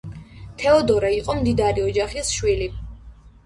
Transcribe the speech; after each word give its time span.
თეოდორე 0.61 1.11
იყო 1.17 1.37
მდიდარი 1.41 1.87
ოჯახის 1.91 2.35
შვილი. 2.41 2.73